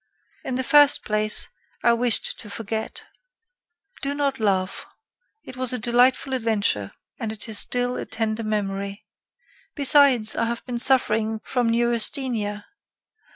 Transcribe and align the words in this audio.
"In 0.43 0.55
the 0.55 0.63
first 0.63 1.05
place, 1.05 1.47
I 1.83 1.93
wished 1.93 2.39
to 2.39 2.49
forget. 2.49 3.05
Do 4.01 4.15
not 4.15 4.39
laugh; 4.39 4.87
it 5.43 5.55
was 5.55 5.73
a 5.73 5.77
delightful 5.77 6.33
adventure 6.33 6.91
and 7.19 7.31
it 7.31 7.47
is 7.47 7.59
still 7.59 7.97
a 7.97 8.05
tender 8.07 8.43
memory. 8.43 9.05
Besides, 9.75 10.35
I 10.35 10.45
have 10.45 10.65
been 10.65 10.79
suffering 10.79 11.39
from 11.43 11.69
neurasthenia. 11.69 12.65